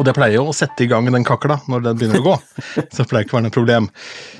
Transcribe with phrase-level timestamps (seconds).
[0.00, 2.36] Og det pleier jo å sette i gang den kakla når den begynner å gå.
[2.92, 3.88] Så det pleier ikke å være noe problem.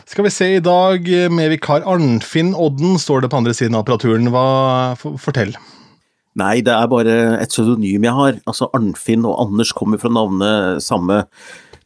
[0.09, 1.05] Skal vi se i dag
[1.37, 4.31] med vikar Arnfinn Odden, står det på andre siden av apparaturen.
[4.33, 4.47] Hva
[5.21, 5.53] Fortell.
[6.41, 8.39] Nei, det er bare et pseudonym jeg har.
[8.49, 11.27] Altså Arnfinn og Anders kommer fra navnet samme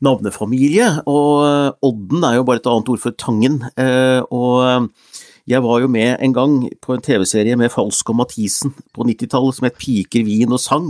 [0.05, 0.91] navnefamilie.
[1.11, 3.61] Og Odden er jo bare et annet ord for Tangen.
[3.81, 4.91] Eh, og
[5.51, 9.59] jeg var jo med en gang på en TV-serie med Falsk og Mathisen på 90-tallet
[9.59, 10.87] som het Piker, vin og sang.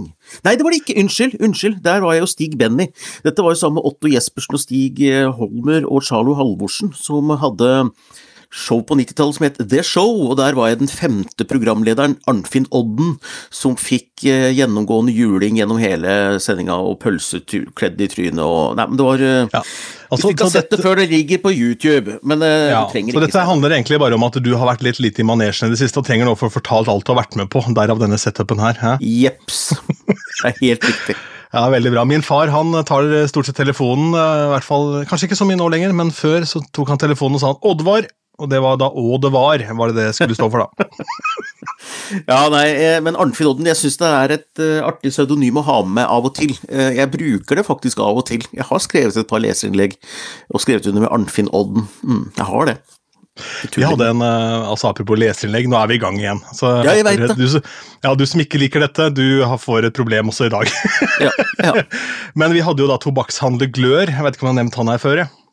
[0.47, 0.99] Nei, det var det ikke!
[1.03, 1.41] Unnskyld!
[1.43, 1.81] Unnskyld!
[1.83, 2.87] Der var jeg jo Stig Benny.
[3.27, 7.35] Dette var jo sammen med Otto Jespersen og Stig eh, Holmer og Charlo Halvorsen, som
[7.43, 7.73] hadde
[8.55, 12.69] show på 90-tallet som het The Show, og der var jeg den femte programlederen, Arnfinn
[12.75, 13.17] Odden,
[13.55, 17.43] som fikk eh, gjennomgående juling gjennom hele sendinga og pølse
[17.75, 19.61] kledd i trynet og Nei, men det var eh, ja.
[20.09, 22.95] altså, Du fikk ha sett det før det ligger på YouTube, men eh, ja, du
[22.95, 25.25] trenger så ikke Så dette handler egentlig bare om at du har vært litt lite
[25.25, 27.39] i manesjen i det siste og trenger nå for å fortalt alt du har vært
[27.41, 28.79] med på, derav denne setupen her.
[29.03, 29.73] Jepps.
[30.07, 31.21] Det er helt riktig.
[31.55, 32.03] Ja, veldig bra.
[32.03, 35.69] Min far han tar stort sett telefonen, i hvert fall, kanskje ikke så mye nå
[35.71, 38.09] lenger, men før så tok han telefonen og sa han, 'Oddvar,
[38.43, 40.89] og det var da 'Å, det var', var det det skulle stå for, da.
[42.31, 45.67] ja, nei, eh, men Arnfinn Odden, jeg syns det er et uh, artig pseudonym å
[45.67, 46.57] ha med av og til.
[46.67, 48.43] Uh, jeg bruker det faktisk av og til.
[48.51, 49.95] Jeg har skrevet et par leserinnlegg,
[50.51, 51.87] og skrevet under med Arnfinn Odden.
[52.03, 52.77] Mm, jeg har det.
[53.75, 56.43] Vi hadde en, altså Apropos leserinnlegg, nå er vi i gang igjen.
[56.55, 57.35] Så, ja, jeg vet det.
[57.35, 57.71] Du,
[58.07, 60.71] ja, du som ikke liker dette, du får et problem også i dag.
[61.23, 61.83] ja, ja.
[62.39, 64.95] Men vi hadde jo da tobakkshandler Glør, jeg vet ikke om jeg har nevnt han
[64.95, 65.25] her før?
[65.25, 65.44] Jeg.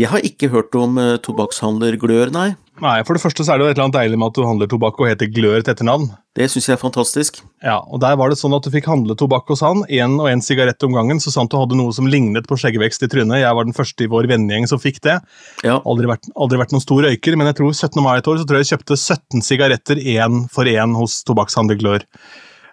[0.00, 2.54] Jeg har ikke hørt om uh, tobakkshandler Glør, nei.
[2.80, 4.46] Nei, For det første så er det jo et eller annet deilig med at du
[4.46, 6.06] handler tobakk og heter Glør til etternavn.
[6.38, 7.42] Det syns jeg er fantastisk.
[7.60, 10.30] Ja, og Der var det sånn at du fikk handle tobakk hos han, én og
[10.30, 13.42] én sigarett om gangen, så sant du hadde noe som lignet på skjeggvekst i trynet.
[13.42, 15.18] Jeg var den første i vår vennegjeng som fikk det.
[15.66, 15.76] Ja.
[15.84, 18.00] Aldri, vært, aldri vært noen stor røyker, men jeg tror 17.
[18.06, 21.76] mai et år så tror jeg jeg kjøpte 17 sigaretter én for én hos tobakkshandler
[21.82, 22.08] Glør.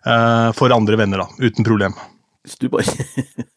[0.08, 1.43] Uh, for andre venner, da.
[1.43, 1.99] Uten problem.
[2.48, 2.87] Hvis du bare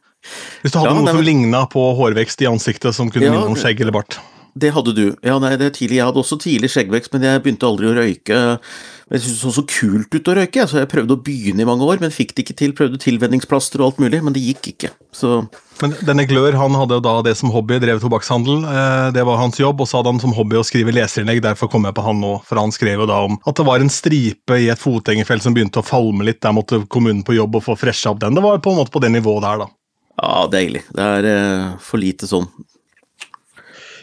[0.63, 3.53] Hvis du hadde ja, noe som ligna på hårvekst i ansiktet som kunne ja, minne
[3.53, 4.21] om skjegg eller bart?
[4.61, 5.05] Det hadde du.
[5.23, 6.01] Ja, nei, det er tidlig.
[6.01, 8.39] Jeg hadde også tidlig skjeggvekst, men jeg begynte aldri å røyke.
[9.11, 11.69] Jeg syntes det så så kult ut å røyke, så jeg prøvde å begynne i
[11.69, 12.75] mange år, men fikk det ikke til.
[12.77, 14.93] Prøvde tilvenningsplaster og alt mulig, men det gikk ikke.
[15.15, 15.41] Så
[15.81, 18.67] men denne Glør han hadde da det som hobby, drev tobakkshandel.
[18.69, 21.41] Eh, det var hans jobb, og så hadde han som hobby å skrive leserinnlegg.
[21.47, 23.81] Derfor kom jeg på han nå, for han skrev jo da om at det var
[23.81, 26.43] en stripe i et fotgjengerfelt som begynte å falme litt.
[26.45, 28.37] Der måtte kommunen på jobb og få fresha opp den.
[28.37, 29.71] Det var på en måte på det nivået der, da.
[30.21, 30.85] Ja, deilig.
[30.93, 32.49] Det er uh, for lite sånn.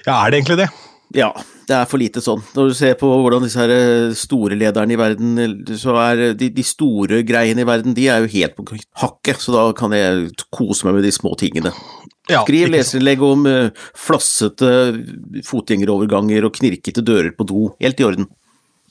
[0.07, 0.71] Ja, er det egentlig det?
[1.15, 1.29] Ja,
[1.67, 2.41] det er for lite sånn.
[2.55, 5.37] Når du ser på hvordan disse her eh, store lederne i verden,
[5.79, 8.65] så er de, de, store greiene i verden, de er jo helt på
[9.01, 11.71] hakket, så da kan jeg kose meg med de små tingene.
[12.27, 14.71] Ja, Skriv leserinnlegg om uh, flassete
[15.47, 17.69] fotgjengeroverganger og knirkete dører på do.
[17.83, 18.27] Helt i orden.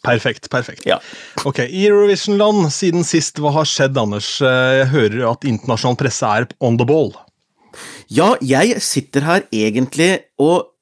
[0.07, 0.49] Perfekt.
[0.53, 0.87] perfekt.
[0.87, 1.01] Ja.
[1.45, 4.37] Ok, Eurovision-land, siden sist, hva har skjedd, Anders?
[4.41, 7.13] Eh, jeg hører at internasjonal presse er on the ball.
[8.09, 10.73] Ja, jeg sitter her egentlig og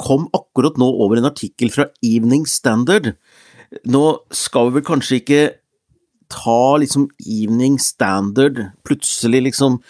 [0.00, 3.12] kom akkurat nå over en artikkel fra Evening Standard.
[3.86, 5.42] Nå skal vi vel kanskje ikke
[6.30, 9.80] ta liksom Evening Standard plutselig liksom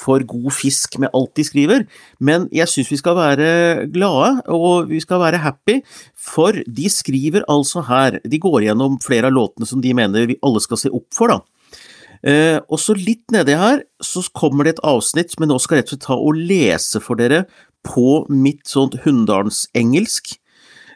[0.00, 1.86] for god fisk med alt de skriver,
[2.18, 5.80] men jeg syns vi skal være glade, og vi skal være happy,
[6.16, 10.40] for de skriver altså her De går gjennom flere av låtene som de mener vi
[10.44, 11.40] alle skal se opp for, da.
[12.20, 15.84] Eh, og så litt nedi her så kommer det et avsnitt, men nå skal jeg
[15.84, 17.44] rett og slett ta og lese for dere
[17.86, 20.34] på mitt sånt hunndalsengelsk.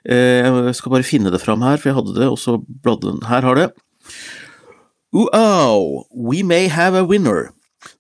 [0.05, 3.09] Eh, jeg skal bare finne det fram her, for jeg hadde det, og så bladde
[3.09, 3.71] den Her har det.
[5.17, 7.55] Oh, we may have a winner.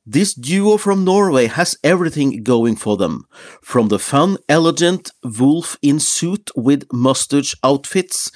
[0.05, 3.27] This duo from Norway has everything going for them.
[3.63, 8.33] From the fun, elegant wolf in suit with mustache outfits,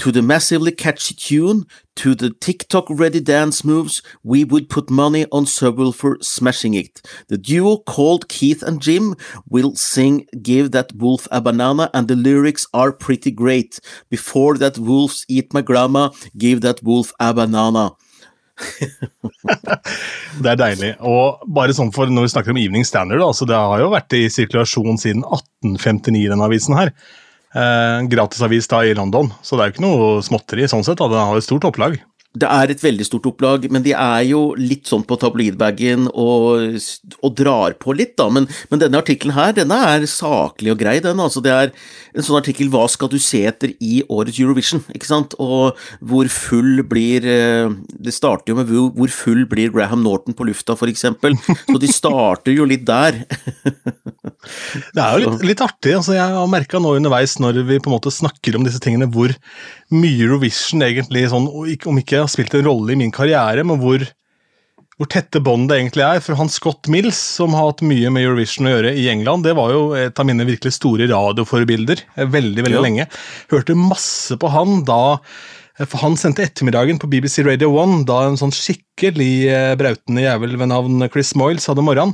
[0.00, 1.64] to the massively catchy tune,
[1.96, 7.00] to the TikTok ready dance moves, we would put money on Subwoofer smashing it.
[7.28, 9.14] The duo called Keith and Jim
[9.48, 13.78] will sing Give That Wolf a Banana, and the lyrics are pretty great.
[14.08, 17.92] Before that wolves eat my grandma, give that wolf a banana.
[20.42, 20.92] det er deilig.
[21.06, 24.16] Og bare sånn for når vi snakker om Evening Standard, altså det har jo vært
[24.18, 26.92] i sirkulasjon siden 1859, denne avisen her.
[27.50, 31.00] Eh, gratisavis da i London, så det er jo ikke noe småtteri sånn sett.
[31.00, 31.10] Da.
[31.10, 31.98] Den har et stort opplag.
[32.30, 36.76] Det er et veldig stort opplag, men de er jo litt sånn på tabloidbagen og,
[37.18, 38.28] og, drar på litt, da.
[38.30, 41.18] Men, men denne artikkelen her, denne er saklig og grei, den.
[41.18, 41.72] Altså, det er
[42.14, 45.34] en sånn artikkel 'Hva skal du se etter i årets Eurovision?' ikke sant?
[45.42, 50.46] Og hvor full blir eh, Det starter jo med hvor full blir Graham Norton på
[50.46, 51.34] lufta, for eksempel.
[51.66, 53.24] Så de starter jo litt der.
[54.94, 55.98] det er jo litt, litt artig.
[55.98, 59.10] altså Jeg har merka nå underveis, når vi på en måte snakker om disse tingene,
[59.10, 59.34] hvor
[59.94, 64.04] mye Eurovision egentlig, sånn, om ikke har spilt en rolle i min karriere, men hvor,
[64.96, 66.24] hvor tette bånd det egentlig er.
[66.24, 69.56] For han Scott Mills, som har hatt mye med Eurovision å gjøre i England, det
[69.58, 72.84] var jo et av mine virkelig store radioforbilder veldig, veldig ja.
[72.86, 73.08] lenge.
[73.52, 78.18] Hørte masse på han da Eh, for Han sendte ettermiddagen på BBC Radio 1 da
[78.26, 82.12] en sånn skikkelig eh, brautende jævel ved navn Chris Moyles hadde morgenen.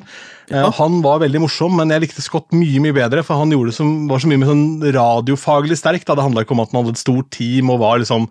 [0.50, 0.68] Eh, ja.
[0.78, 3.78] Han var veldig morsom, men jeg likte Scott mye mye bedre, for han gjorde det
[3.80, 6.06] som, var så mye mer sånn radiofaglig sterk.
[6.06, 6.14] Da.
[6.14, 8.28] Det handla ikke om at han hadde et stort team og liksom,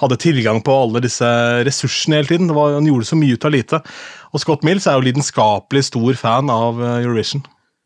[0.00, 1.28] hadde tilgang på alle disse
[1.68, 2.56] ressursene hele tiden.
[2.56, 3.84] Var, han gjorde så mye ut av lite.
[4.32, 7.44] Og Scott Mills er jo lidenskapelig stor fan av Eurovision.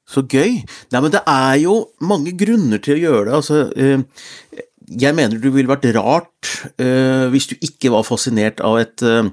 [0.08, 0.60] Så gøy.
[0.92, 3.38] Nei, men det er jo mange grunner til å gjøre det.
[3.38, 6.50] Altså, eh, jeg mener det ville vært rart
[6.80, 9.30] uh, hvis du ikke var fascinert av et uh,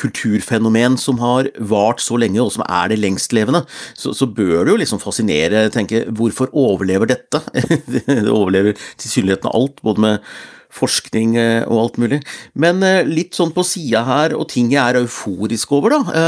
[0.00, 3.64] kulturfenomen som har vart så lenge, og som er det lengstlevende.
[3.94, 7.42] Så, så bør det jo liksom fascinere, tenke hvorfor overlever dette?
[7.94, 10.34] det overlever tilsynelatende alt, både med
[10.70, 12.20] forskning uh, og alt mulig.
[12.54, 16.20] Men litt sånn på sida her, og ting jeg er euforisk over, da.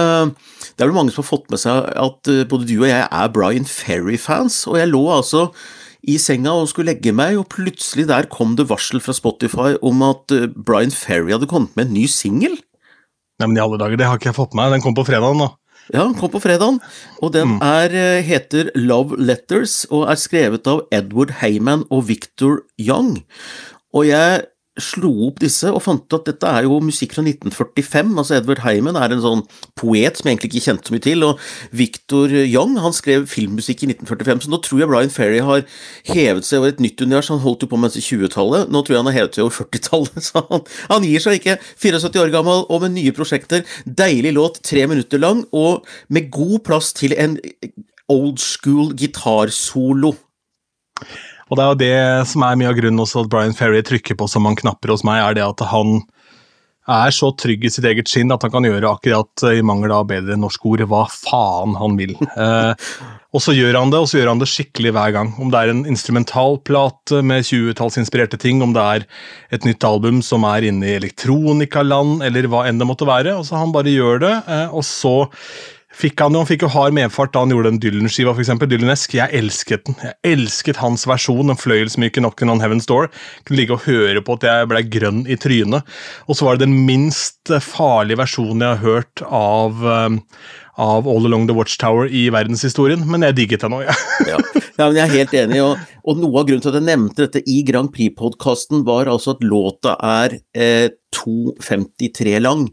[0.72, 3.30] det er vel mange som har fått med seg at både du og jeg er
[3.34, 5.50] Brian Ferry-fans, og jeg lå altså
[6.02, 10.02] i senga og skulle legge meg, og plutselig der kom det varsel fra Spotify om
[10.06, 12.56] at eh, Brian Ferry hadde kommet med en ny singel.
[13.38, 14.76] Nei, men i alle dager, det har ikke jeg fått med meg.
[14.76, 15.52] Den kom på fredagen, da.
[15.90, 16.78] Ja, den kom på fredagen,
[17.18, 17.58] og den mm.
[17.66, 23.16] er, eh, heter Love Letters og er skrevet av Edward Heyman og Victor Young.
[23.92, 24.44] Og jeg
[24.80, 28.12] slo opp disse og fant ut at dette er jo musikk fra 1945.
[28.16, 29.42] altså Edward Heimen er en sånn
[29.76, 31.26] poet som jeg egentlig ikke kjente så mye til.
[31.26, 31.42] Og
[31.76, 35.66] Victor Young han skrev filmmusikk i 1945, så nå tror jeg Brian Ferry har
[36.08, 37.28] hevet seg over et nytt univers.
[37.34, 39.58] Han holdt jo på mens i 20-tallet, nå tror jeg han har hevet seg over
[39.60, 40.28] 40-tallet.
[40.30, 41.58] Så han, han, gir seg ikke.
[41.76, 43.66] 74 år gammel og med nye prosjekter.
[43.84, 47.36] Deilig låt, tre minutter lang, og med god plass til en
[48.12, 50.16] old school gitarsolo.
[51.52, 54.16] Og det er jo det som er mye av grunnen også at Brian Ferry trykker
[54.16, 55.98] på som han knapper hos meg, er det at han
[56.90, 60.08] er så trygg i sitt eget skinn at han kan gjøre akkurat, i mangel av
[60.08, 62.16] bedre norsk ord, hva faen han vil.
[62.42, 62.72] Eh,
[63.32, 65.28] og så gjør han det, og så gjør han det skikkelig hver gang.
[65.40, 69.04] Om det er en instrumentalplate med 20-tallsinspirerte ting, om det er
[69.56, 73.36] et nytt album som er inne i elektronikaland, eller hva enn det måtte være.
[73.38, 75.14] og så Han bare gjør det, eh, og så
[76.02, 78.70] fikk han jo, han fikk jo hard medfart da han gjorde den Dylan-skiva, eksempel.
[78.70, 79.16] Dylan-esk.
[79.18, 79.98] Jeg elsket den.
[80.02, 83.10] Jeg elsket hans versjon, den fløyelsmyke Knockin' on Heaven's Door.
[83.10, 85.94] Jeg Kunne ligge og høre på at jeg ble grønn i trynet.
[86.26, 90.20] Og så var det den minst farlige versjonen jeg har hørt av um,
[90.80, 93.96] av All Along the Watchtower i verdenshistorien, men jeg digget den òg, ja.
[94.30, 94.38] ja.
[94.78, 94.86] ja.
[94.86, 97.42] men jeg er helt enig, og, og, noe av grunnen til at jeg nevnte dette
[97.44, 102.70] i Grand Prix-podkasten, var altså at låta er eh, 2.53 lang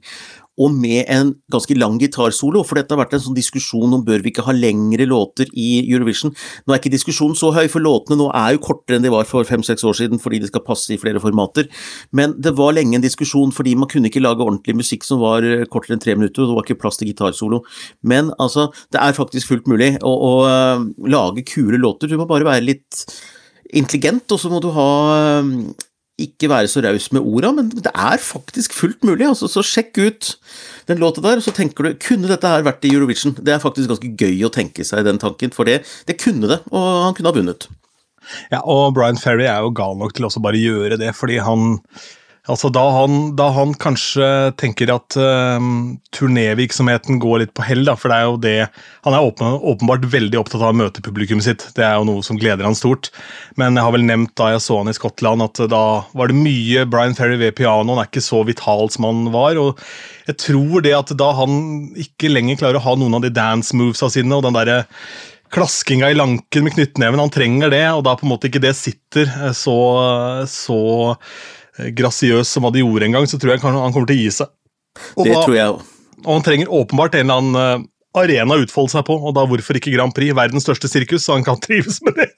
[0.59, 4.23] og med en ganske lang gitarsolo, for dette har vært en sånn diskusjon om bør
[4.25, 6.33] vi ikke ha lengre låter i Eurovision.
[6.65, 9.27] Nå er ikke diskusjonen så høy, for låtene nå er jo kortere enn de var
[9.29, 11.69] for fem-seks år siden, fordi de skal passe i flere formater,
[12.15, 15.45] men det var lenge en diskusjon fordi man kunne ikke lage ordentlig musikk som var
[15.45, 17.63] eh, kortere enn tre minutter, og det var ikke plass til gitarsolo.
[18.03, 22.27] Men altså, det er faktisk fullt mulig å, å uh, lage kule låter, du må
[22.29, 23.05] bare være litt
[23.75, 24.89] intelligent, og så må du ha
[25.39, 25.53] uh,
[26.25, 29.27] ikke være så raus med orda, men det er faktisk fullt mulig.
[29.27, 30.31] Altså, så sjekk ut
[30.89, 33.35] den låta der, og så tenker du kunne dette her vært i Eurovision?
[33.37, 36.61] Det er faktisk ganske gøy å tenke seg den tanken, for det, det kunne det,
[36.71, 37.69] og han kunne ha vunnet.
[38.51, 41.79] Ja, og Brian Ferry er jo gal nok til også bare gjøre det, fordi han
[42.49, 44.25] Altså da han, da han, kanskje
[44.57, 45.61] tenker at uh,
[46.15, 48.55] turnévirksomheten går litt på hell, da, for det er jo det
[49.05, 51.67] Han er åpen, åpenbart veldig opptatt av å møte publikummet sitt.
[51.77, 53.11] Det er jo noe som gleder han stort.
[53.59, 55.83] Men jeg har vel nevnt da jeg så han i Skottland, at da
[56.17, 59.59] var det mye Brian Ferry ved pianoen, er ikke så vital som han var.
[59.61, 59.79] og
[60.29, 61.53] jeg tror det at da han
[61.97, 64.83] ikke lenger klarer å ha noen av de dance movesa sine, og den derre
[65.53, 68.75] klaskinga i lanken med knyttneven, han trenger det, og da på en måte ikke det
[68.77, 69.77] sitter eh, så,
[70.49, 70.77] så
[71.95, 74.33] grasiøs som hva de gjorde en gang, så tror jeg han kommer til å gi
[74.41, 74.51] seg.
[75.15, 75.95] Og det da, tror jeg også.
[76.25, 77.87] Og han trenger åpenbart en eller annen eh,
[78.19, 80.35] arena å utfolde seg på, og da hvorfor ikke Grand Prix?
[80.35, 82.29] Verdens største sirkus, så han kan trives med det.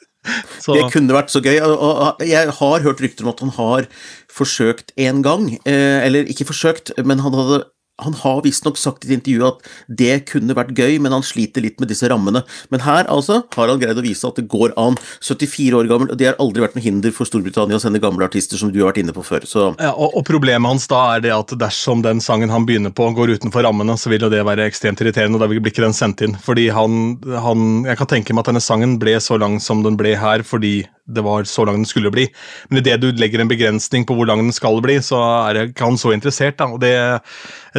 [0.62, 0.76] Så.
[0.78, 1.58] Det kunne vært så gøy.
[1.66, 3.88] og Jeg har hørt rykter om at han har
[4.32, 7.64] forsøkt en gang, eh, eller ikke forsøkt, men han hadde
[8.02, 9.68] han har visstnok sagt i et intervju at
[10.02, 12.44] det kunne vært gøy, men han sliter litt med disse rammene.
[12.74, 14.98] Men her altså har han greid å vise at det går an.
[15.22, 18.26] 74 år gammel, og det har aldri vært noe hinder for Storbritannia å sende gamle
[18.26, 19.46] artister, som du har vært inne på før.
[19.46, 23.10] Ja, og, og, problemet hans da er det at dersom den sangen han begynner på,
[23.18, 25.98] går utenfor rammene, så vil jo det være ekstremt irriterende, og da blir ikke den
[25.98, 26.38] sendt inn.
[26.42, 29.98] Fordi han, han Jeg kan tenke meg at denne sangen ble så lang som den
[30.00, 32.28] ble her fordi det var så lang den skulle bli.
[32.70, 35.88] Men idet du legger en begrensning på hvor lang den skal bli, så er ikke
[35.88, 36.60] han så interessert.
[36.62, 36.70] Da.
[36.72, 36.96] og det,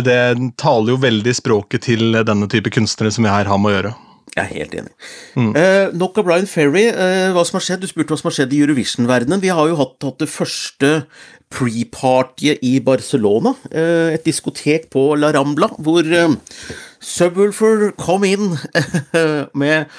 [0.05, 0.21] det,
[0.61, 3.95] taler jo veldig språket til denne type kunstnere som vi her har med å gjøre.
[4.33, 4.93] Jeg er helt enig.
[5.37, 5.50] Mm.
[5.61, 6.87] Eh, nok av Brian Ferry.
[6.88, 7.83] Eh, hva som har skjedd?
[7.85, 9.43] Du spurte hva som har skjedd i Eurovision-verdenen.
[9.43, 10.93] Vi har jo hatt, hatt det første
[11.52, 13.52] pre-partyet i Barcelona.
[13.69, 16.33] Eh, et diskotek på La Rambla, hvor eh,
[17.02, 18.54] Subwoolfer kom inn
[19.62, 19.90] med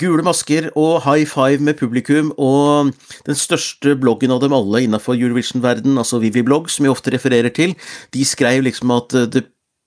[0.00, 2.90] gule masker og high five med publikum, og
[3.28, 7.54] den største bloggen av dem alle innenfor Eurovision-verden, altså Vivi Blogg, som jeg ofte refererer
[7.54, 7.76] til,
[8.14, 9.46] de skrev liksom at det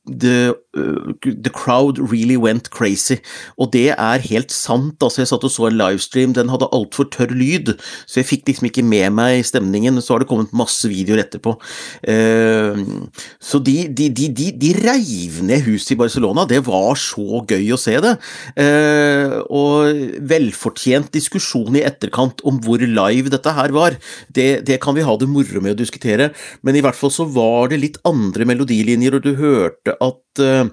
[0.09, 3.19] The, uh, the, crowd really went crazy.
[3.61, 4.97] Og det er helt sant.
[4.97, 7.75] altså Jeg satt og så en livestream, den hadde altfor tørr lyd,
[8.09, 10.01] så jeg fikk liksom ikke med meg stemningen.
[10.01, 11.53] Så har det kommet masse videoer etterpå.
[12.01, 13.05] Uh,
[13.37, 16.47] så de, de, de, de, reiv ned huset i Barcelona.
[16.49, 18.15] Det var så gøy å se det.
[18.57, 23.99] Uh, og velfortjent diskusjon i etterkant om hvor live dette her var.
[24.33, 26.31] Det, det kan vi ha det moro med å diskutere,
[26.65, 30.69] men i hvert fall så var det litt andre melodilinjer, og du hørte at uh,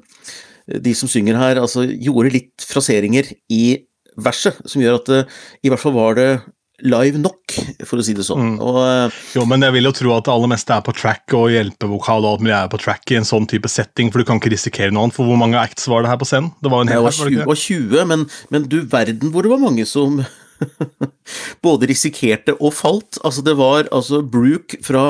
[0.69, 3.65] de som synger her, altså gjorde litt fraseringer i
[4.19, 6.31] verset, som gjør at uh, i hvert fall var det
[6.87, 7.57] live nok,
[7.89, 8.53] for å si det sånn.
[8.55, 8.59] Mm.
[8.63, 11.25] Og, uh, jo, men jeg vil jo tro at det aller meste er på track,
[11.35, 14.29] og hjelpevokal og alt mulig er på track i en sånn type setting, for du
[14.29, 15.17] kan ikke risikere noe annet.
[15.19, 16.53] For hvor mange acts var det her på scenen?
[16.63, 19.65] Det var en hel, det var 20, 20 men, men du verden hvor det var
[19.65, 20.23] mange som
[21.67, 23.19] både risikerte og falt.
[23.27, 25.05] Altså, det var altså Brooke fra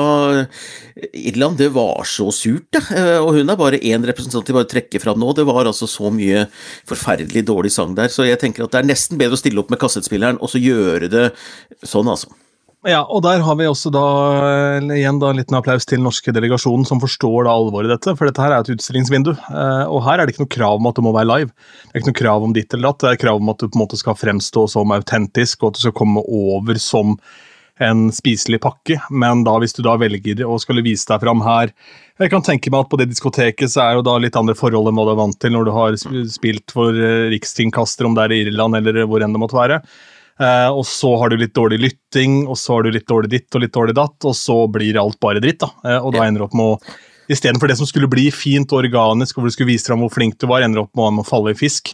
[1.13, 2.83] Irland, det var så surt, det.
[2.95, 5.31] Eh, og hun er bare én representant de bare trekker fram nå.
[5.37, 6.45] Det var altså så mye
[6.89, 9.73] forferdelig dårlig sang der, så jeg tenker at det er nesten bedre å stille opp
[9.73, 11.25] med kassettspilleren og så gjøre det
[11.83, 12.31] sånn, altså.
[12.87, 14.01] Ja, og der har vi også da
[14.95, 18.13] igjen da en liten applaus til den norske delegasjonen som forstår da alvoret i dette,
[18.15, 19.33] for dette her er et utstillingsvindu.
[19.35, 21.51] Eh, og her er det ikke noe krav om at det må være live.
[21.83, 23.67] Det er ikke noe krav om ditt eller datt, det er krav om at du
[23.67, 27.17] på en måte skal fremstå som autentisk, og at du skal komme over som
[27.83, 31.69] en spiselig pakke, men da hvis du da velger å skulle vise deg fram her
[32.19, 34.91] Jeg kan tenke meg at på det diskoteket så er jo da litt andre forhold
[34.91, 38.25] enn hva du er vant til når du har spilt for rikstingkaster rikskringkaster, om det
[38.25, 39.79] er i Irland eller hvor enn det måtte være.
[40.39, 43.55] Uh, og så har du litt dårlig lytting, og så har du litt dårlig ditt
[43.57, 45.59] og litt dårlig datt, og så blir alt bare dritt.
[45.65, 45.71] da.
[45.83, 46.97] Uh, og da ender du opp med å
[47.29, 50.39] Istedenfor det som skulle bli fint og organisk, hvor du skulle vise fram hvor flink
[50.41, 51.91] du var, ender du opp med å falle i fisk.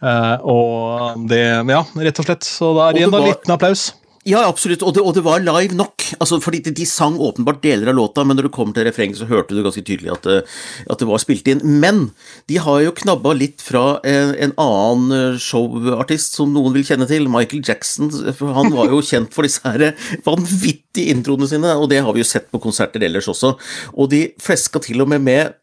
[0.00, 2.46] Uh, og det Ja, rett og slett.
[2.48, 3.90] Så da er det igjen da liten applaus.
[4.22, 6.04] Ja, absolutt, og det, og det, var live nok.
[6.22, 9.18] Altså, fordi de, de, sang åpenbart deler av låta, men når du kommer til refrenget,
[9.18, 11.62] så hørte du ganske tydelig at, eh, at, det var spilt inn.
[11.82, 12.04] Men
[12.50, 17.08] de har jo knabba litt fra en, en, annen eh, showartist som noen vil kjenne
[17.10, 18.12] til, Michael Jackson.
[18.54, 19.90] Han var jo kjent for disse her
[20.22, 23.56] vanvittige introene sine, og det har vi jo sett på konserter ellers også.
[23.96, 25.58] Og de fleska til og med med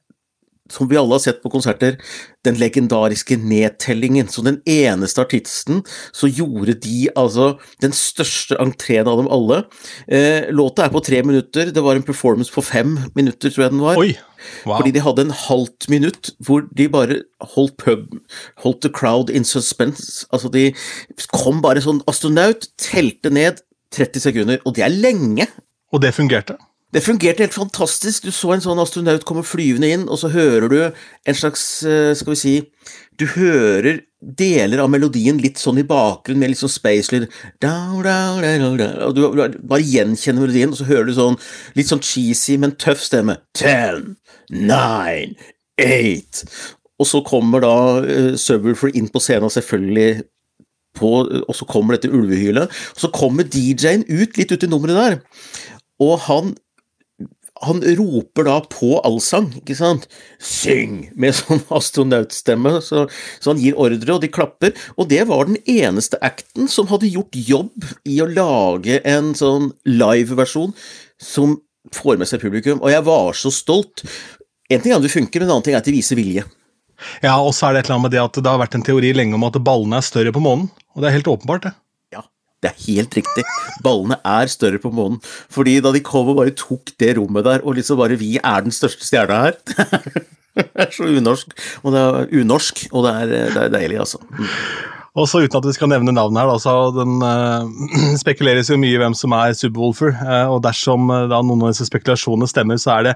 [0.71, 1.97] som vi alle har sett på konserter,
[2.45, 4.29] den legendariske nedtellingen.
[4.31, 5.83] Som den eneste artisten
[6.15, 7.51] så gjorde de altså
[7.83, 9.63] den største entreen av dem alle.
[10.07, 13.75] Eh, låta er på tre minutter, det var en performance på fem minutter, tror jeg
[13.75, 13.99] den var.
[13.99, 14.13] Oi,
[14.65, 14.77] wow.
[14.77, 17.21] Fordi de hadde en halvt minutt hvor de bare
[17.55, 18.19] holdt pub,
[18.63, 20.27] holdt the crowd in suspense.
[20.33, 20.69] Altså, de
[21.33, 23.63] kom bare sånn astronaut, telte ned
[23.95, 25.49] 30 sekunder, og det er lenge.
[25.89, 26.59] Og det fungerte?
[26.93, 28.25] Det fungerte helt fantastisk.
[28.25, 32.15] Du så en sånn astronaut komme flyvende inn, og så hører du en slags eh,
[32.17, 32.53] Skal vi si
[33.19, 37.27] Du hører deler av melodien litt sånn i bakgrunnen, med litt sånn space-lyd
[39.05, 41.37] Og du bare gjenkjenner melodien, og så hører du sånn
[41.77, 43.37] litt sånn cheesy, men tøff stemme.
[43.55, 44.17] Ten,
[44.49, 45.37] nine,
[45.79, 46.41] eight
[46.99, 50.25] Og så kommer da uh, Subwoolfer inn på scenen, selvfølgelig
[50.97, 51.11] på,
[51.45, 52.73] og så kommer dette ulvehylet.
[52.97, 55.45] Og så kommer DJ-en ut litt ut i nummeret der,
[56.01, 56.55] og han
[57.65, 60.07] han roper da på allsang, ikke sant?
[60.39, 61.09] Syng!
[61.19, 63.05] Med sånn astronautstemme, så,
[63.39, 64.75] så, han gir ordre, og de klapper.
[64.95, 69.73] Og det var den eneste acten som hadde gjort jobb i å lage en sånn
[69.89, 70.71] live-versjon
[71.19, 71.57] som
[71.95, 74.05] får med seg publikum, og jeg var så stolt.
[74.69, 76.45] En ting er at det funker, men en annen ting er at de viser vilje.
[77.23, 78.85] Ja, og så er det et eller annet med det at det har vært en
[78.85, 81.75] teori lenge om at ballene er større på månen, og det er helt åpenbart, det.
[82.59, 83.45] Det er helt riktig.
[83.83, 85.21] Ballene er større på månen.
[85.51, 88.65] Fordi da de kom og bare tok det rommet der, og liksom bare Vi er
[88.65, 89.59] den største stjerna her.
[90.59, 91.55] det er så unorsk.
[91.83, 94.19] Og det er unorsk, og det er, det er deilig, altså.
[94.35, 94.49] Mm.
[95.19, 98.79] Og så Uten at vi skal nevne navnet her, da, så den, uh, spekuleres jo
[98.79, 100.15] mye hvem som er Subwoolfer.
[100.19, 103.15] Uh, og dersom uh, da noen av disse spekulasjonene stemmer, så er det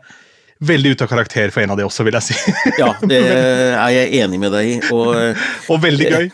[0.63, 2.55] veldig ute av karakter for en av de også, vil jeg si.
[2.79, 3.19] ja, det
[3.83, 4.79] er jeg enig med deg i.
[4.95, 6.31] Og, og veldig gøy.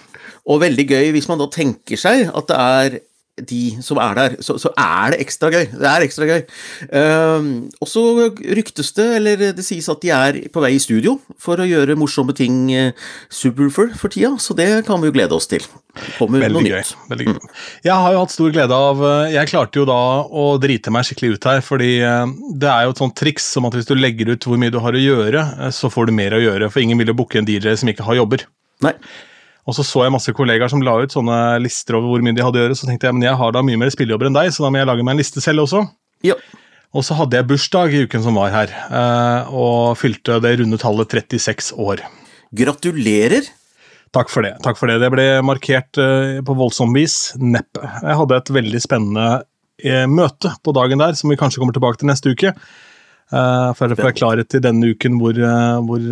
[0.47, 2.99] Og veldig gøy hvis man da tenker seg at det er
[3.47, 5.65] de som er der, så, så, er det ekstra gøy.
[5.71, 6.41] Det er ekstra gøy.
[6.91, 8.03] Um, og så
[8.57, 11.97] ryktes det, eller det sies at de er på vei i studio for å gjøre
[11.99, 15.63] morsomme ting uh, Subwoofer for tida, så det kan vi jo glede oss til.
[16.17, 16.75] Kommer veldig gøy.
[16.79, 16.93] Nytt.
[17.11, 17.37] Veldig gøy.
[17.39, 17.55] Mm.
[17.87, 21.07] Jeg har jo hatt stor glede av eh, Jeg klarte jo da å drite meg
[21.07, 22.29] skikkelig ut her, fordi uh,
[22.61, 24.79] det er jo et sånt triks som at hvis du legger ut hvor mye du
[24.83, 27.41] har å gjøre, uh, så får du mer å gjøre, for ingen vil jo booke
[27.41, 28.45] en DJ som ikke har jobber.
[28.85, 28.95] Nei.
[29.69, 32.41] Og så så jeg masse kollegaer som la ut sånne lister over hvor mye de
[32.41, 32.77] hadde å gjøre.
[32.79, 34.81] Så tenkte jeg men jeg har da mye mer spillejobber enn deg, så da må
[34.81, 35.83] jeg lage meg en liste selv også.
[36.25, 36.39] Ja.
[36.97, 40.79] Og så hadde jeg bursdag i uken som var her, eh, og fylte det runde
[40.81, 42.01] tallet 36 år.
[42.55, 43.45] Gratulerer!
[44.09, 44.55] Takk for det.
[44.65, 47.35] takk for Det Det ble markert eh, på voldsom vis.
[47.37, 47.85] Neppe.
[47.85, 49.27] Jeg hadde et veldig spennende
[49.85, 52.55] eh, møte på dagen der, som vi kanskje kommer tilbake til neste uke.
[53.29, 55.37] For å få klarhet i denne uken hvor,
[55.85, 56.05] hvor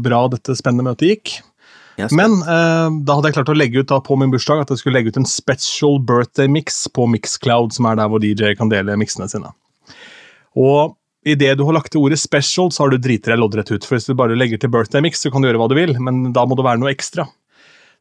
[0.00, 1.34] bra dette spennende møtet gikk.
[1.96, 4.82] Men eh, da hadde jeg klart å legge ut da, på min bursdag at jeg
[4.82, 8.72] skulle legge ut en special birthday mix på Mixcloud, som er der hvor DJ kan
[8.72, 9.54] dele miksene sine.
[10.56, 13.86] Og idet du har lagt til ordet special, så har du driti deg loddrett ut.
[13.86, 15.96] For hvis du bare legger til birthday mix, så kan du gjøre hva du vil,
[15.98, 17.26] men da må det være noe ekstra.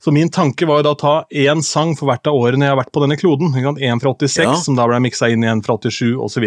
[0.03, 2.73] Så min tanke var jo da å ta én sang for hvert av årene jeg
[2.73, 3.55] har vært på denne kloden.
[3.55, 4.53] En fra 86, ja.
[4.59, 6.45] som da ble miksa inn i en fra 87, osv.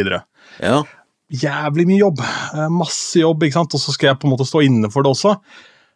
[0.60, 0.82] Ja.
[1.28, 2.22] Jævlig mye jobb.
[2.22, 3.74] Eh, masse jobb, ikke sant.
[3.74, 5.34] Og så skal jeg på en måte stå inne for det også.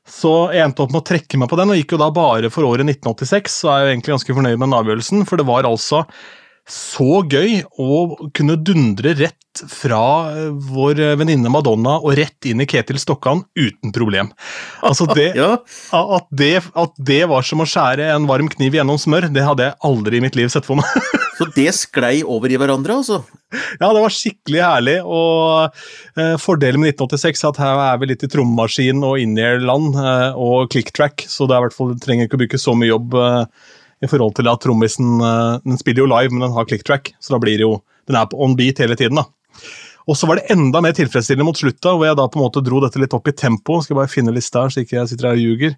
[0.08, 2.50] Så jeg endte opp med å trekke meg på den, og gikk jo da bare
[2.50, 3.58] for året 1986.
[3.62, 6.02] Så er jeg jo egentlig ganske fornøyd med den avgjørelsen, for det var altså
[6.68, 12.68] så gøy å kunne dundre rett fra eh, vår venninne Madonna og rett inn i
[12.70, 14.30] Ketil Stokkan uten problem.
[14.86, 15.56] Altså det, ja.
[15.98, 19.68] at, det, at det var som å skjære en varm kniv gjennom smør, det hadde
[19.68, 21.12] jeg aldri i mitt liv sett for meg.
[21.38, 23.22] Så det sklei over i hverandre, altså?
[23.80, 24.96] Ja, det var skikkelig herlig.
[25.02, 25.76] Og
[26.20, 30.38] eh, fordelen med 1986 er at her er vi litt i trommemaskin og in-air-land eh,
[30.38, 33.16] og click-track, så det er hvert fall, trenger ikke å bruke så mye jobb.
[33.18, 33.70] Eh,
[34.02, 37.36] i forhold til at trommisen eh, den spiller jo live, men den har click-track, så
[37.36, 37.76] da blir det jo,
[38.10, 39.20] den er på on beat hele tiden.
[39.20, 39.28] da.
[40.10, 42.62] Og så var det enda mer tilfredsstillende mot slutta, hvor jeg da på en måte
[42.66, 43.78] dro dette litt opp i tempo.
[43.84, 45.76] Skal bare finne lista her, så ikke jeg sitter her og ljuger.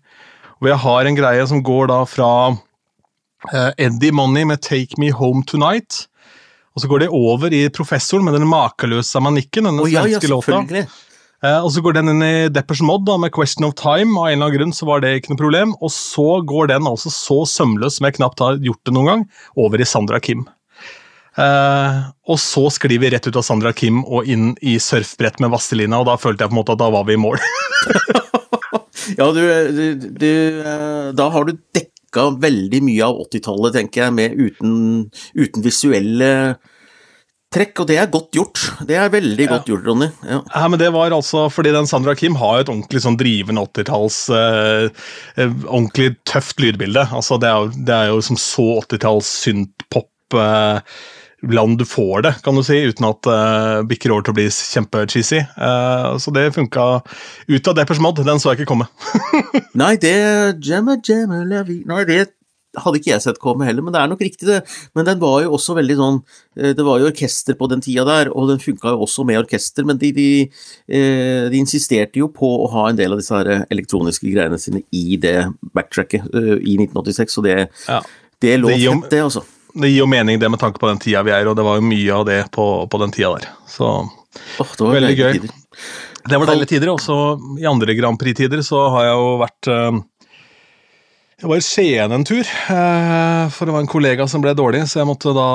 [0.57, 5.11] Hvor jeg har en greie som går da fra uh, Eddie Money med 'Take Me
[5.12, 6.07] Home Tonight'.
[6.75, 10.26] Og så går det over i Professoren med den makeløse manikken, denne oh, ja, svenske
[10.26, 10.87] ja, låta.
[11.45, 14.17] Eh, og Så går den inn i Deppers Mod med 'Question of Time'.
[14.17, 15.75] Av en eller annen grunn så var det ikke noe problem.
[15.83, 19.29] Og så går den altså så sømløs som jeg knapt har gjort det noen gang,
[19.57, 20.49] over i Sandra Kim.
[21.37, 25.50] Uh, og så sklir vi rett ut av Sandra Kim og inn i surfbrett med
[25.50, 27.39] Vazelina, og da følte jeg på en måte at da var vi i mål.
[29.19, 29.43] ja, du,
[29.75, 35.11] du, du, eh, Da har du dekka veldig mye av 80-tallet, tenker jeg, med uten,
[35.35, 36.57] uten visuelle
[37.54, 38.60] trekk, og det er godt gjort.
[38.88, 39.50] Det er veldig ja.
[39.54, 40.10] godt gjort, Ronny.
[40.26, 40.40] Ja.
[40.43, 40.67] ja.
[40.71, 44.21] men det var altså fordi den Sandra Kim har jo et ordentlig sånn drivende 80-talls
[44.34, 44.86] uh,
[45.38, 47.06] uh, Ordentlig tøft lydbilde.
[47.14, 50.10] Altså, det, er, det er jo som så 80-talls synt-pop.
[50.34, 50.80] Uh,
[51.52, 54.38] land du får det, kan du si, uten at det uh, bikker over til å
[54.38, 55.43] bli kjempecheesy.
[55.58, 56.86] Uh, så det funka
[57.49, 58.23] ut av Deppers Mod.
[58.25, 58.88] Den så jeg ikke komme.
[59.80, 60.14] Nei, det
[60.64, 62.21] jamma, jamma, Nei, det
[62.80, 64.60] hadde ikke jeg sett komme heller, men det er nok riktig, det.
[64.97, 66.21] Men den var jo også veldig sånn
[66.58, 69.41] eh, Det var jo orkester på den tida der, og den funka jo også med
[69.43, 70.28] orkester, men de, de,
[70.89, 74.84] eh, de, insisterte jo på å ha en del av disse her elektroniske greiene sine
[74.95, 75.39] i det
[75.75, 77.58] backtracket uh, i 1986, og det,
[77.89, 78.00] ja.
[78.45, 79.45] det lå fett, det, altså.
[79.75, 81.80] Det gir jo mening, det med tanke på den tida vi er, og det var
[81.80, 83.49] jo mye av det på, på den tida der.
[83.71, 85.39] Så oh, det var veldig gøy.
[85.39, 85.54] Tider.
[86.25, 86.93] Det var deilige tider.
[86.95, 87.17] Også
[87.60, 89.71] i andre Grand Prix-tider så har jeg jo vært
[91.34, 94.84] jeg var i Skien en tur, eh, for det var en kollega som ble dårlig.
[94.86, 95.02] Så,
[95.34, 95.49] da,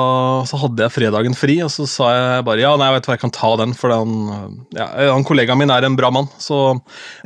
[0.46, 3.16] så hadde jeg fredagen fri, og så sa jeg bare ja, nei, jeg vet hva,
[3.16, 3.72] jeg kan ta den.
[3.76, 6.76] For den, ja, han kollegaen min er en bra mann, så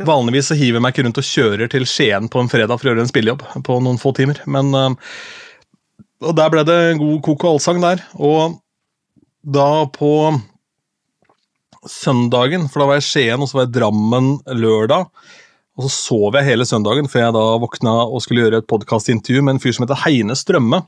[0.06, 2.86] vanligvis så hiver jeg meg ikke rundt og kjører til Skien på en fredag for
[2.86, 4.38] å gjøre en spillejobb på noen få timer.
[4.46, 5.14] Men eh,
[6.30, 8.06] Og der ble det en god kok og allsang der.
[8.22, 8.60] Og
[9.44, 10.14] da på
[11.90, 15.10] søndagen, for da var jeg i Skien, og så var jeg i Drammen lørdag.
[15.74, 19.42] Og så sov jeg hele søndagen før jeg da våkna og skulle gjøre et podkastintervju
[19.42, 20.84] med en fyr som heter Heine Strømme.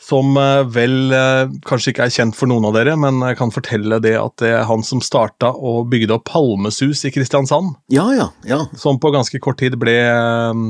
[0.00, 3.52] Som eh, vel eh, kanskje ikke er kjent for noen av dere, men jeg kan
[3.52, 7.72] fortelle det at det er han som starta og bygde opp Palmesus i Kristiansand.
[7.92, 8.60] Ja, ja, ja.
[8.76, 10.64] Som på ganske kort tid ble eh,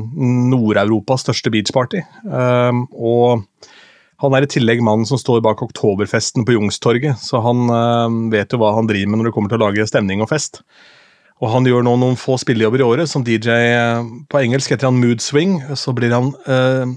[0.53, 2.05] Nord-Europas største beachparty.
[2.23, 3.43] Og
[4.23, 7.67] han er i tillegg mannen som står bak oktoberfesten på Jungstorget, så han
[8.33, 10.63] vet jo hva han driver med når det kommer til å lage stemning og fest.
[11.43, 13.11] Og han gjør nå noen få spillejobber i året.
[13.11, 15.59] Som DJ eh, på engelsk heter han Mood Swing.
[15.77, 16.95] Så blir han eh,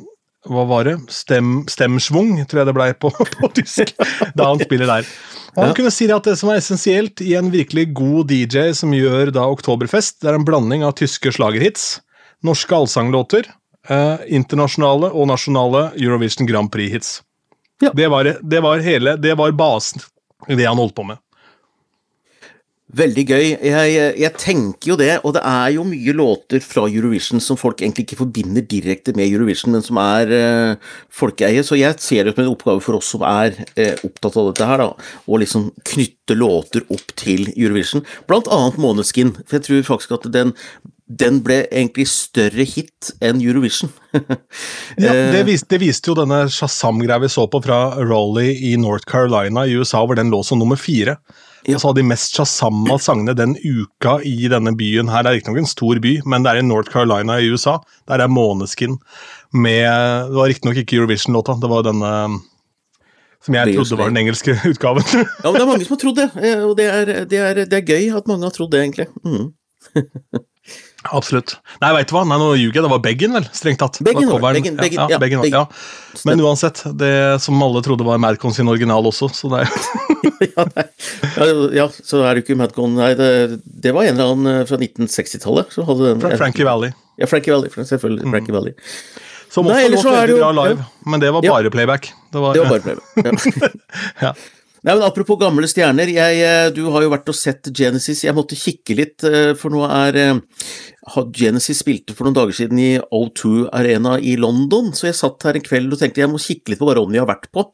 [0.48, 0.96] Hva var det?
[1.12, 3.92] Stem, stemsvung, tror jeg det blei på, på, tysk.
[4.38, 5.14] da han spiller der.
[5.56, 5.78] Og han ja.
[5.82, 9.48] kunne si at det som er essensielt i en virkelig god DJ som gjør da
[9.52, 11.98] Oktoberfest, det er en blanding av tyske slagerhits,
[12.46, 13.50] norske allsanglåter,
[13.90, 17.18] eh, internasjonale og nasjonale Eurovision Grand Prix-hits.
[17.82, 17.92] Ja.
[17.96, 18.08] Det,
[18.42, 20.06] det, var hele, det var basen
[20.48, 21.20] i det han holdt på med.
[22.90, 23.44] Veldig gøy.
[23.70, 27.84] Jeg, jeg, tenker jo det, og det er jo mye låter fra Eurovision som folk
[27.84, 32.34] egentlig ikke forbinder direkte med Eurovision, men som er eh, folkeeie, så jeg ser det
[32.34, 35.68] som en oppgave for oss som er eh, opptatt av dette her, da, å liksom
[35.86, 40.56] knytte låter opp til Eurovision, blant annet Måneskin, for jeg tror faktisk at den
[41.10, 43.90] den ble egentlig større hit enn Eurovision.
[45.02, 49.10] ja, det viste, det viste, jo denne Shazam-greia vi så på fra Raleigh i North
[49.10, 51.18] Carolina i USA, hvor den lå som nummer fire.
[51.68, 55.26] Og så hadde de mest shazamma sangene den uka i denne byen her.
[55.26, 57.80] Det er riktignok en stor by, men det er i North Carolina i USA.
[58.08, 59.00] Der er Måneskin
[59.52, 59.90] med
[60.30, 62.14] Det var riktignok ikke Eurovision-låta, det var denne
[63.40, 65.06] som jeg trodde var den engelske utgaven.
[65.16, 67.64] ja, men det er mange som har trodd det, eh, og det er, det er,
[67.72, 69.08] det er gøy at mange har trodd det, egentlig.
[69.24, 69.54] Mm.
[71.16, 71.56] Absolutt.
[71.80, 72.84] Nei, veit du hva, Nei, nå ljuger jeg.
[72.84, 73.46] Det var Beggen, vel?
[73.56, 74.02] Strengt tatt.
[74.04, 75.64] Beggen, Beggen, Beggen, ja, ja, Beggen, ja.
[76.28, 79.72] Men uansett, det som alle trodde var Madcon sin original også, så det er
[80.48, 80.66] ja,
[81.76, 84.80] ja, så er det ikke Madcon Nei, det, det, var en eller annen eh, fra
[84.80, 86.22] 1960-tallet som hadde den.
[86.24, 86.94] Fra Frankie Valley.
[87.20, 88.28] Ja, Frankie Valley, selvfølgelig.
[88.28, 88.38] Mm.
[88.38, 88.78] Frankie Valley.
[89.50, 92.12] Som også Nei, låt veldig bra live, men det var bare playback.
[92.32, 93.84] Det var, det var bare playback,
[94.22, 94.34] ja.
[94.80, 98.24] Nei, men Apropos gamle stjerner, jeg, eh, du har jo vært og sett Genesis.
[98.24, 100.40] Jeg måtte kikke litt, eh, for nå er eh,
[101.36, 105.60] Genesis spilte for noen dager siden i O2 Arena i London, så jeg satt her
[105.60, 107.66] en kveld og tenkte jeg må kikke litt på hva Ronny har vært på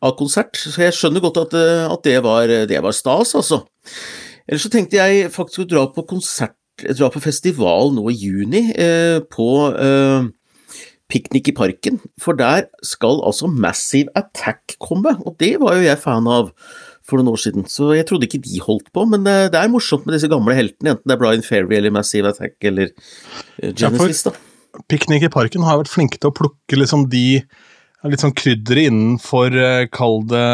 [0.00, 0.56] av konsert.
[0.56, 1.56] Så jeg skjønner godt at,
[1.90, 3.64] at det, var, det, var, stas, altså.
[4.48, 6.56] Ellers så tenkte jeg faktisk å dra på konsert,
[6.96, 10.32] dra på festival nå i juni, eh, på eh,
[11.12, 16.00] Piknik i parken, for der skal altså Massive Attack komme, og det var jo jeg
[16.00, 16.48] fan av
[17.04, 20.06] for noen år siden, så jeg trodde ikke de holdt på, men det, er morsomt
[20.08, 24.24] med disse gamle heltene, enten det er Brian Ferry eller Massive Attack eller uh, Genesis,
[24.24, 24.32] da.
[24.90, 27.44] Piknik i parken har vært flinke til å plukke liksom de
[28.08, 30.48] litt sånn krydderet innenfor, uh, kall det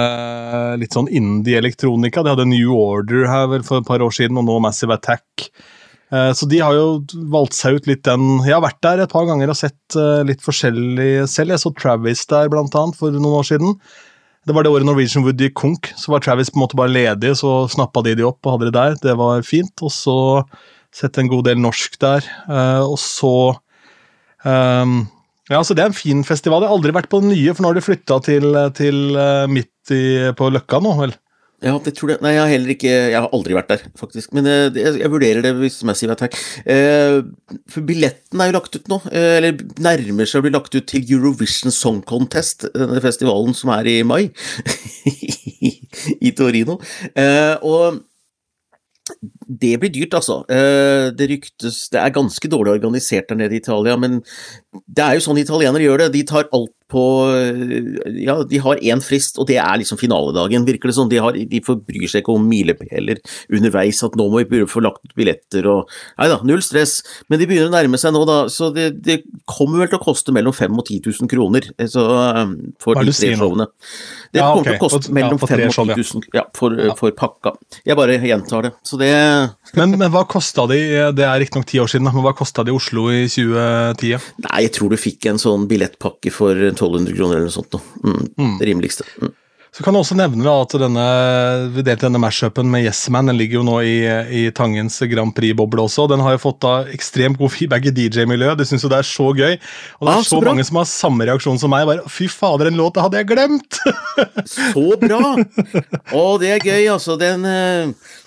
[0.82, 2.26] litt sånn indie-elektronika.
[2.26, 5.50] De hadde New Order her vel for et par år siden, og nå Massive Attack.
[6.10, 6.86] Eh, så de har jo
[7.30, 10.22] valgt seg ut litt den Jeg har vært der et par ganger og sett eh,
[10.26, 11.54] litt forskjellig selv.
[11.54, 13.76] Jeg så Travis der blant annet for noen år siden.
[14.48, 15.92] Det var det året Norwegian Wood gikk konk.
[16.00, 18.70] Så var Travis på en måte bare ledig, så snappa de de opp og hadde
[18.70, 18.98] de der.
[19.04, 19.74] Det var fint.
[19.84, 20.18] Og så
[20.96, 22.26] sett en god del norsk der.
[22.50, 23.34] Eh, og så
[24.42, 25.02] um,
[25.50, 26.64] Ja, så det er en fin festival.
[26.64, 29.18] Jeg har aldri vært på den nye, for nå har de flytta til, til
[29.50, 30.04] midt i,
[30.38, 31.14] på Løkka nå, vel?
[31.60, 32.20] Ja, det tror jeg.
[32.24, 34.32] Nei, jeg har heller ikke Jeg har aldri vært der, faktisk.
[34.36, 36.38] Men eh, jeg, jeg vurderer det hvis Massive Attack.
[36.64, 37.20] Eh,
[37.68, 39.00] for billetten er jo lagt ut nå.
[39.12, 43.74] Eh, eller nærmer seg å bli lagt ut til Eurovision Song Contest, denne festivalen som
[43.76, 44.22] er i mai.
[46.26, 46.78] I Torino.
[47.12, 48.00] Eh, og
[49.50, 50.40] det blir dyrt, altså.
[50.46, 54.20] Eh, det ryktes Det er ganske dårlig organisert der nede i Italia, men
[54.86, 56.12] det er jo sånn italienere gjør det.
[56.14, 57.02] De tar alt på
[58.18, 61.10] Ja, de har én frist, og det er liksom finaledagen, virker det sånn.
[61.10, 65.04] De, har, de bryr seg ikke om milepæler underveis, at nå må vi få lagt
[65.06, 67.00] ut billetter og Nei da, null stress.
[67.30, 70.04] Men de begynner å nærme seg nå, da, så det, det kommer vel til å
[70.04, 72.04] koste mellom 5000 og 10 000 kroner eh, så,
[72.82, 73.68] for de tre showene.
[74.30, 74.76] Det ja, kommer okay.
[74.78, 76.94] til å koste mellom ja, 5000 og 10 000 ja, for, ja.
[76.98, 77.52] for, pakka.
[77.86, 78.72] Jeg bare gjentar det.
[78.86, 79.10] Så det
[79.78, 80.78] Men, men hva kosta de,
[81.14, 84.30] det er riktignok ti år siden, men hva kosta de i Oslo i 2010?
[84.46, 87.78] Nei, jeg tror du fikk en sånn billettpakke for 1200 kroner eller noe sånt.
[88.02, 88.56] Mm, mm.
[88.62, 89.06] Det rimeligste.
[89.22, 89.34] Mm.
[89.70, 91.02] Så kan jeg også nevne at denne,
[91.70, 93.30] vi delte denne mashupen med Yes Man.
[93.30, 93.96] Den ligger jo nå i,
[94.34, 96.08] i Tangens Grand Prix-boble også.
[96.10, 98.58] Den har jo fått da ekstremt god feedback i DJ-miljøet.
[98.58, 99.54] De syns jo det er så gøy.
[100.00, 101.86] Og det er ah, så, så mange som har samme reaksjon som meg.
[101.86, 103.78] bare, Fy fader, en låt, det hadde jeg glemt!
[104.56, 105.36] så bra!
[105.38, 107.20] Å, det er gøy, altså.
[107.20, 108.18] Den uh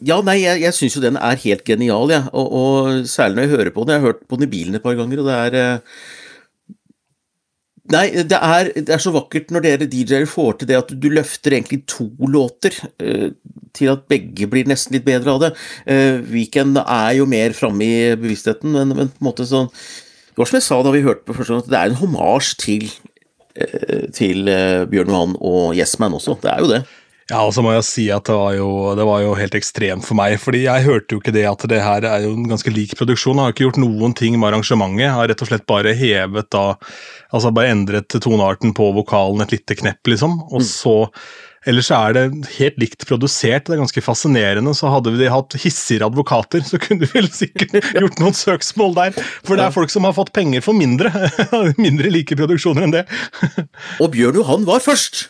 [0.00, 2.24] ja, nei, jeg, jeg syns jo den er helt genial, jeg.
[2.24, 2.32] Ja.
[2.32, 3.92] Og, og, særlig når jeg hører på den.
[3.92, 5.98] Jeg har hørt på den i bilen et par ganger, og det er eh,
[7.90, 11.08] Nei, det er, det er så vakkert når dere DJ-er får til det at du
[11.10, 13.30] løfter egentlig to låter uh,
[13.74, 15.50] til at begge blir nesten litt bedre av det.
[15.88, 20.38] Uh, Weekend er jo mer framme i bevisstheten, men, men, på en måte sånn Det
[20.38, 22.54] var som jeg sa da vi hørte på første gang, at det er en hommage
[22.62, 22.86] til,
[23.58, 24.46] uh, til
[24.92, 26.38] Bjørn Johan og Yesman også.
[26.44, 26.84] Det er jo det.
[27.30, 30.06] Ja, og så må jeg si at det var, jo, det var, jo, helt ekstremt
[30.06, 30.34] for meg.
[30.42, 33.38] fordi jeg hørte jo ikke det at det her er jo en ganske lik produksjon.
[33.38, 35.04] Jeg har ikke gjort noen ting med arrangementet.
[35.04, 36.64] Jeg har rett og slett bare hevet da
[37.30, 40.32] Altså bare endret tonearten på vokalen et lite knepp, liksom.
[40.50, 40.66] Og mm.
[41.68, 42.22] Ellers er det
[42.56, 43.66] helt likt produsert.
[43.66, 44.72] Det er ganske fascinerende.
[44.72, 49.18] Så hadde vi hatt hissigere advokater, så kunne vi vel sikkert gjort noen søksmål der.
[49.44, 51.12] For det er folk som har fått penger for mindre.
[51.84, 53.02] mindre like produksjoner enn det.
[54.00, 55.26] Og Bjørn Johan var først!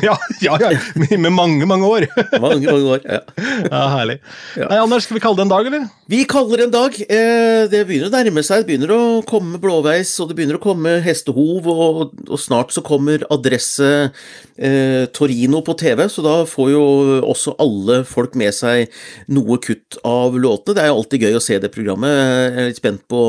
[0.00, 0.72] Ja, ja, ja.
[0.96, 2.08] Med mange, mange år.
[2.40, 3.20] mange, mange år, ja.
[3.68, 4.16] ja herlig.
[4.56, 5.84] Nei, Anders, skal vi kalle det en dag, eller?
[6.08, 6.96] Vi kaller det en dag.
[7.04, 8.64] Eh, det begynner å nærme seg.
[8.64, 12.80] Det begynner å komme blåveis, og det begynner å komme hestehov, og, og snart så
[12.84, 16.82] kommer adresse eh, Torino på TV, så da får jo
[17.24, 18.92] også alle folk med seg
[19.32, 20.76] noe kutt av låtene.
[20.76, 22.12] Det er jo alltid gøy å se det programmet.
[22.12, 23.22] Jeg er litt spent på,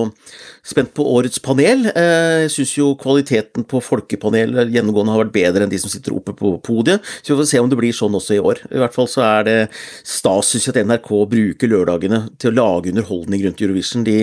[0.66, 1.88] spent på årets panel.
[1.92, 6.16] Eh, jeg syns jo kvaliteten på folkepanelet gjennomgående har vært bedre enn de som sitter
[6.16, 8.64] oppe på podiet, så vi får se om det blir sånn også i år.
[8.72, 9.58] I hvert fall så er det
[10.04, 14.06] stas, syns jeg, at NRK bruker lørdagene til å lage underholdning rundt Eurovision.
[14.08, 14.22] De,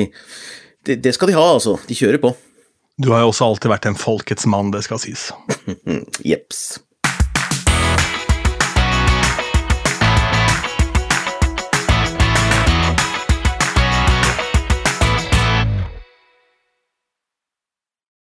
[0.86, 1.78] de, det skal de ha, altså.
[1.88, 2.34] De kjører på.
[3.02, 5.30] Du har jo også alltid vært en folkets mann, det skal sies.
[6.30, 6.82] Jepps.